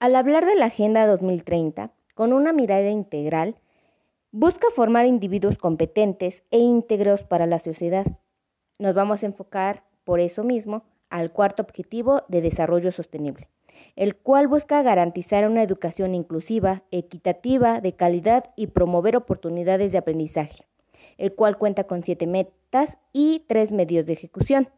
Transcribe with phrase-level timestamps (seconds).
[0.00, 3.56] Al hablar de la Agenda 2030, con una mirada integral,
[4.30, 8.06] busca formar individuos competentes e íntegros para la sociedad.
[8.78, 13.48] Nos vamos a enfocar, por eso mismo, al cuarto objetivo de desarrollo sostenible,
[13.96, 20.68] el cual busca garantizar una educación inclusiva, equitativa, de calidad y promover oportunidades de aprendizaje,
[21.16, 24.68] el cual cuenta con siete metas y tres medios de ejecución.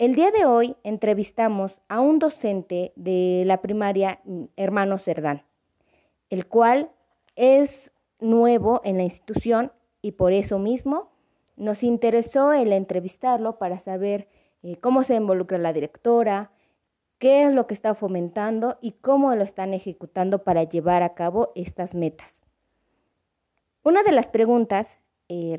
[0.00, 4.22] El día de hoy entrevistamos a un docente de la primaria
[4.56, 5.42] Hermano Cerdán,
[6.30, 6.90] el cual
[7.36, 11.10] es nuevo en la institución y por eso mismo
[11.56, 14.26] nos interesó el entrevistarlo para saber
[14.62, 16.50] eh, cómo se involucra la directora,
[17.18, 21.52] qué es lo que está fomentando y cómo lo están ejecutando para llevar a cabo
[21.54, 22.32] estas metas.
[23.82, 24.88] Una de las preguntas
[25.28, 25.58] eh,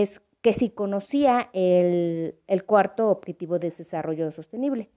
[0.00, 2.34] es que si conocía el,
[2.66, 4.90] cuarto objetivo de desarrollo sostenible.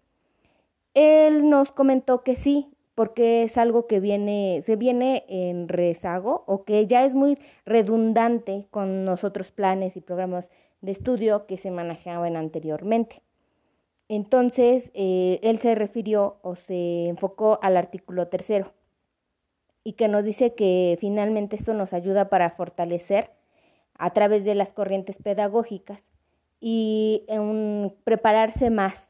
[0.94, 6.66] Él nos comentó que sí, porque es algo que viene, se viene en rezago o
[6.66, 10.50] que ya es muy redundante con los otros planes y programas
[10.82, 13.22] de estudio que se manejaban anteriormente.
[14.10, 18.74] Entonces, eh, él se refirió o se enfocó al artículo tercero
[19.86, 23.37] y que nos dice que finalmente esto nos ayuda para fortalecer
[23.98, 26.00] a través de las corrientes pedagógicas
[26.60, 29.08] y en prepararse más.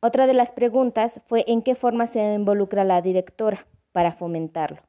[0.00, 4.82] Otra de las preguntas fue en qué forma se involucra la directora para fomentarlo.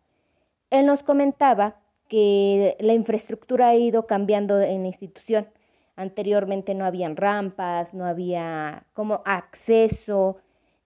[0.69, 1.77] Él nos comentaba
[2.09, 5.47] que la infraestructura ha ido cambiando en la institución.
[5.95, 10.37] Anteriormente no habían rampas, no había como acceso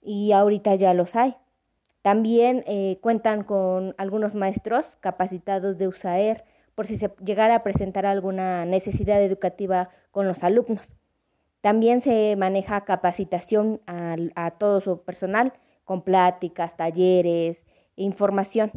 [0.01, 1.35] y ahorita ya los hay.
[2.01, 6.45] También eh, cuentan con algunos maestros capacitados de USAER
[6.79, 10.87] por si se llegara a presentar alguna necesidad educativa con los alumnos.
[11.59, 15.51] También se maneja capacitación a, todo su personal
[15.83, 17.65] con pláticas, talleres,
[17.97, 18.71] e información.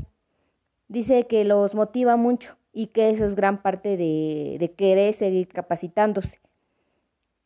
[0.89, 5.47] Dice que los motiva mucho y que eso es gran parte de, de querer seguir
[5.47, 6.41] capacitándose.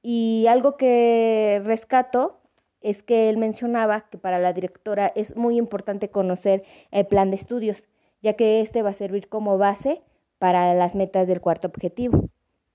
[0.00, 2.40] Y algo que rescato
[2.80, 7.36] es que él mencionaba que para la directora es muy importante conocer el plan de
[7.36, 7.84] estudios,
[8.22, 10.00] ya que este va a servir como base
[10.38, 12.28] para las metas del cuarto objetivo.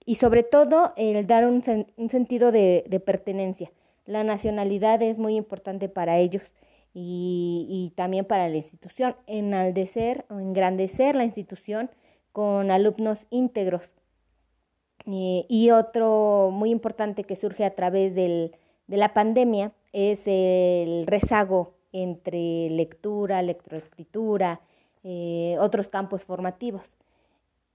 [0.06, 1.62] Y sobre todo el dar un,
[2.10, 3.72] sentido de, pertenencia.
[4.06, 6.44] La nacionalidad es muy importante para ellos
[6.94, 9.16] y, también para la institución.
[9.28, 11.92] Enaldecer o engrandecer la institución
[12.32, 13.84] con alumnos íntegros.
[15.06, 18.56] Y otro muy importante que surge a través del,
[18.88, 24.62] de la pandemia es el rezago entre lectura, lectoescritura,
[25.04, 27.01] eh, otros campos formativos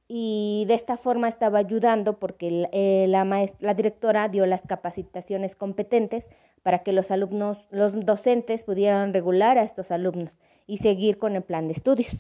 [0.09, 6.29] y de esta forma estaba ayudando porque eh, la, directora dio las capacitaciones competentes
[6.63, 10.33] para que los alumnos, los docentes pudieran regular a estos alumnos
[10.67, 12.15] y seguir con el plan de estudios.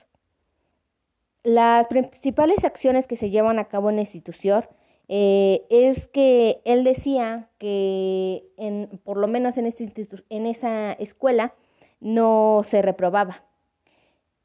[1.42, 4.64] Las principales acciones que se llevan a cabo en la institución
[5.08, 9.92] eh, es que él decía que en, por lo menos en, este
[10.28, 11.54] en esa escuela
[12.00, 13.44] no se reprobaba,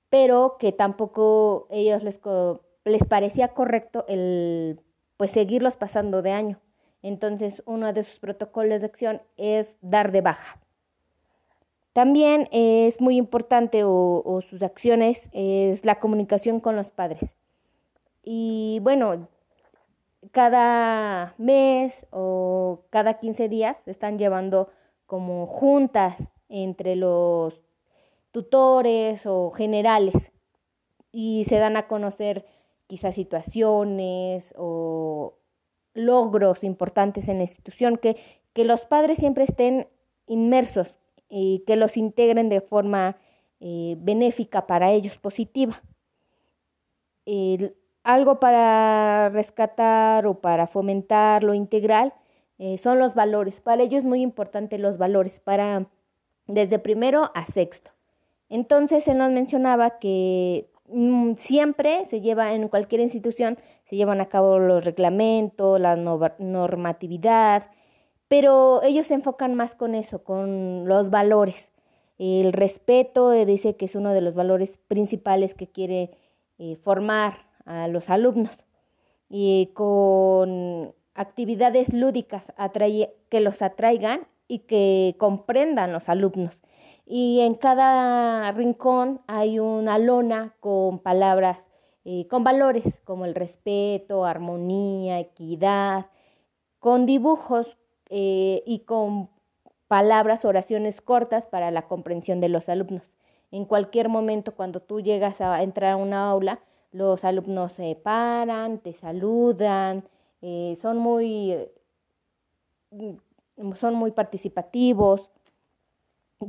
[0.09, 2.19] pero que tampoco ellos les
[2.86, 4.81] les parecía correcto el
[5.18, 6.59] pues seguirlos pasando de año.
[7.03, 10.59] Entonces, uno de sus protocolos de acción es dar de baja.
[11.94, 17.36] También es muy importante o, sus acciones es la comunicación con los padres.
[18.24, 19.28] Y bueno,
[20.31, 24.70] cada mes o cada 15 días están llevando
[25.06, 26.16] como juntas
[26.47, 27.62] entre los
[28.31, 30.31] tutores o generales
[31.12, 32.46] y se dan a conocer
[32.91, 35.38] quizás situaciones o
[35.94, 38.18] logros importantes en la institución, que,
[38.52, 39.88] que los padres siempre estén
[40.28, 40.94] inmersos
[41.29, 43.16] y que los integren de forma
[43.62, 45.81] eh, benéfica para ellos, positiva.
[48.03, 52.13] algo para rescatar o para fomentar lo integral
[52.59, 53.62] eh, son los valores.
[53.62, 55.88] Para ellos es muy importante los valores, para
[56.46, 57.91] desde primero a sexto.
[58.49, 60.71] Entonces se nos mencionaba que
[61.38, 63.58] siempre se lleva en cualquier institución,
[63.90, 67.70] se llevan a cabo los reglamentos, la normatividad,
[68.28, 71.70] pero ellos se enfocan más con eso, con los valores.
[72.17, 76.11] El respeto eh, dice que es uno de los valores principales que quiere
[76.59, 78.55] eh, formar a los alumnos
[79.29, 82.43] y con actividades lúdicas
[83.29, 86.61] que los atraigan y que comprendan los alumnos
[87.06, 91.59] y en cada rincón hay una lona con palabras,
[92.06, 96.08] eh, con valores como el respeto, armonía, equidad,
[96.80, 97.78] con dibujos
[98.09, 99.30] eh, y con
[99.88, 103.03] palabras, oraciones cortas para la comprensión de los alumnos.
[103.52, 106.62] En cualquier momento, cuando tú llegas a entrar a una aula,
[106.92, 110.06] los alumnos se paran, te saludan,
[110.42, 111.58] eh, son muy
[113.76, 115.30] son muy participativos.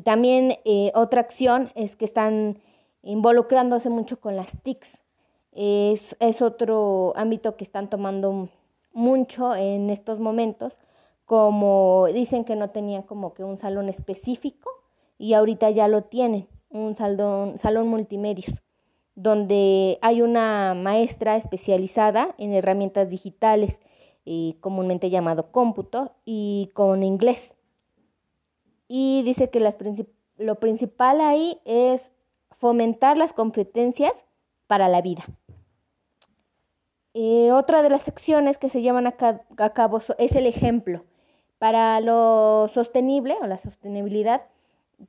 [0.05, 2.59] También eh, otra acción es que están
[3.03, 4.99] involucrándose mucho con las TICs.
[5.53, 8.49] Es, es otro ámbito que están tomando
[8.93, 10.75] mucho en estos momentos,
[11.25, 14.71] como dicen que no tenían como que un salón específico
[15.19, 18.61] y ahorita ya lo tienen, un salón, salón multimedios,
[19.15, 23.79] donde hay una maestra especializada en herramientas digitales,
[24.25, 27.53] y comúnmente llamado cómputo, y con inglés.
[28.95, 29.77] Y dice que las
[30.37, 32.11] lo principal ahí es
[32.51, 34.13] fomentar las competencias
[34.67, 35.25] para la vida.
[37.15, 41.05] Eh, otra de las acciones que se llevan a, cabo es el ejemplo.
[41.59, 44.43] Para lo sostenible o la sostenibilidad,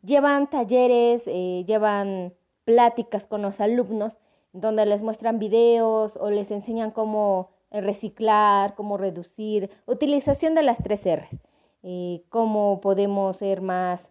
[0.01, 2.33] llevan talleres, eh, llevan
[2.63, 4.13] pláticas con los alumnos
[4.53, 11.03] donde les muestran videos o les enseñan cómo reciclar, cómo reducir, utilización de las tres
[11.03, 11.37] R's,
[11.83, 14.09] eh, cómo podemos ser más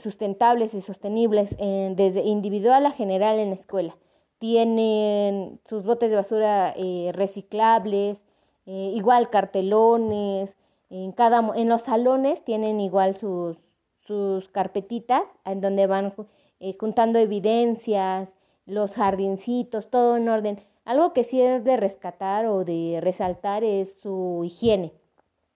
[0.00, 3.96] sustentables y sostenibles desde individual a general en la escuela
[4.42, 8.18] tienen sus botes de basura eh, reciclables,
[8.66, 10.50] eh, igual cartelones,
[10.90, 13.56] en, cada, en los salones tienen igual sus,
[14.00, 16.12] sus carpetitas en donde van
[16.58, 18.30] eh, juntando evidencias,
[18.66, 20.60] los jardincitos, todo en orden.
[20.84, 24.92] Algo que sí es de rescatar o de resaltar es su higiene.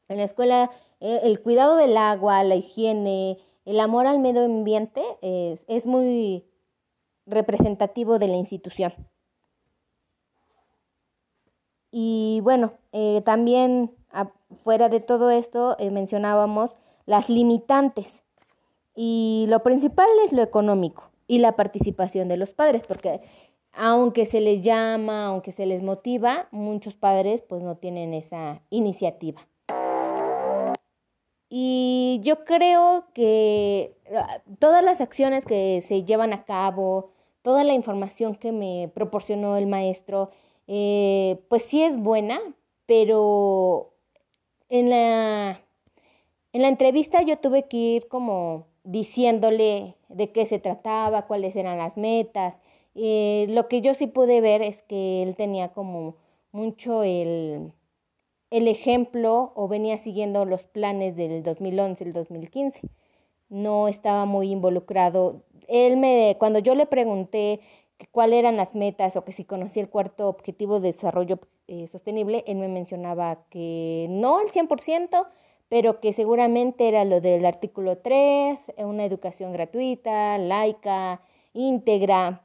[0.06, 0.70] En la escuela,
[1.22, 6.44] el cuidado del agua, la higiene, el amor al medio ambiente es, es muy
[7.26, 8.92] representativo de la institución.
[11.90, 13.90] Y bueno, eh, también
[14.62, 16.76] fuera de todo esto eh, mencionábamos
[17.06, 18.22] las limitantes.
[18.94, 23.20] Y lo principal es lo económico y la participación de los padres, porque
[23.72, 29.46] aunque se les llama, aunque se les motiva, muchos padres pues no tienen esa iniciativa.
[31.48, 37.12] Y yo creo que ah, todas las acciones que se llevan a cabo,
[37.42, 40.30] toda la información que me proporcionó el maestro,
[40.66, 42.40] eh, pues sí es buena,
[42.86, 43.94] pero
[44.68, 45.60] en la,
[46.52, 51.78] en la entrevista yo tuve que ir como diciéndole de qué se trataba, cuáles eran
[51.78, 52.58] las metas.
[52.94, 56.16] Eh, lo que yo sí pude ver es que él tenía como
[56.52, 57.72] mucho el,
[58.56, 62.80] el ejemplo o venía siguiendo los planes del 2011, el 2015.
[63.48, 67.60] No estaba muy involucrado él me, cuando yo le pregunté
[68.10, 72.44] cuáles eran las metas o que si conocía el cuarto objetivo de desarrollo eh, sostenible,
[72.46, 75.26] él me mencionaba que no al 100%,
[75.68, 81.20] pero que seguramente era lo del artículo 3, una educación gratuita, laica,
[81.54, 82.42] íntegra.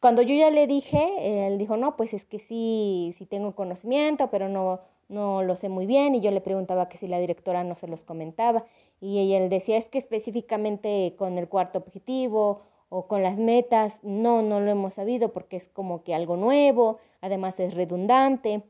[0.00, 4.28] Cuando yo ya le dije, él dijo, no, pues es que sí, sí tengo conocimiento,
[4.30, 6.14] pero no, no lo sé muy bien.
[6.14, 8.64] Y yo le preguntaba que si la directora no se los comentaba.
[9.00, 14.42] Y él decía, es que específicamente con el cuarto objetivo o con las metas, no,
[14.42, 18.62] no lo hemos sabido porque es como que algo nuevo, además es redundante.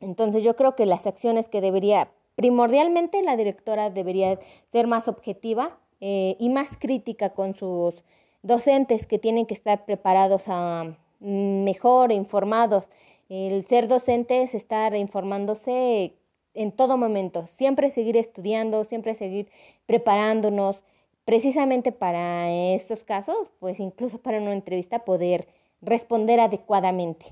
[0.00, 4.38] Entonces yo creo que las acciones que debería, primordialmente la directora debería
[4.72, 8.02] ser más objetiva eh, y más crítica con sus
[8.42, 12.88] docentes que tienen que estar preparados a mm, mejor, informados.
[13.32, 16.12] El ser docente es estar informándose
[16.52, 19.48] en todo momento, siempre seguir estudiando, siempre seguir
[19.86, 20.82] preparándonos,
[21.24, 25.48] precisamente para estos casos, pues incluso para una entrevista poder
[25.80, 27.24] responder adecuadamente.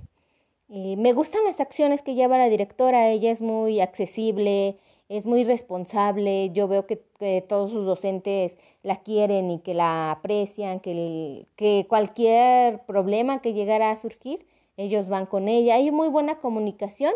[0.68, 4.78] me gustan las acciones que lleva la directora, ella es muy accesible,
[5.10, 6.96] es muy responsable, yo veo que,
[7.46, 13.90] todos sus docentes la quieren y que la aprecian, que, que cualquier problema que llegara
[13.90, 14.46] a surgir,
[14.80, 17.12] ellos van con ella, hay muy buena comunicación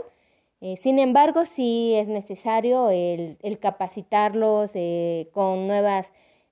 [0.66, 6.06] eh, sin embargo, sí es necesario el, capacitarlos eh, con nuevas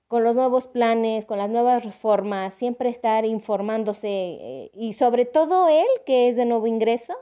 [0.07, 5.67] con los nuevos planes, con las nuevas reformas, siempre estar informándose eh, y sobre todo
[5.67, 7.15] él, que es de nuevo ingreso,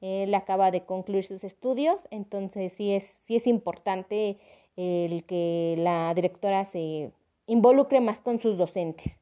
[0.00, 4.38] él acaba de concluir sus estudios, entonces sí es, sí es importante
[4.76, 7.12] el que la directora se
[7.46, 9.21] involucre más con sus docentes.